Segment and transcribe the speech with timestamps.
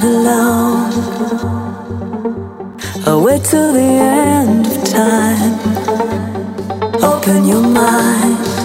[0.00, 0.92] not alone.
[3.06, 5.58] Away till the end of time.
[7.02, 8.59] Open your mind.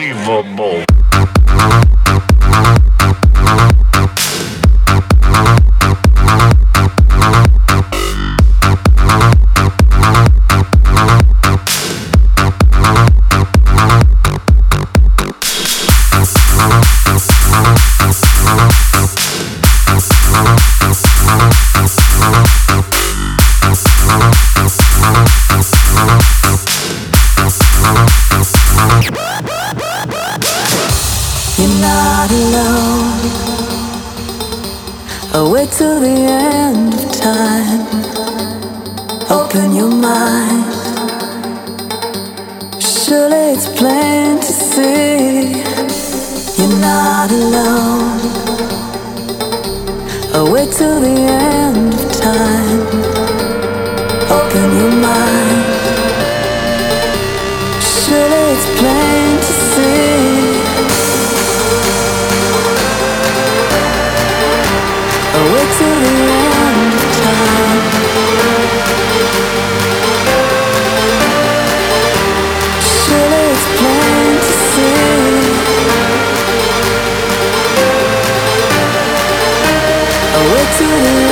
[0.00, 0.84] Unbelievable.
[35.80, 37.80] Till the end of time.
[39.30, 40.66] Open your mind.
[42.78, 45.64] Surely it's plain to see.
[46.58, 48.20] You're not alone.
[50.34, 51.16] Away till the
[80.80, 81.29] to the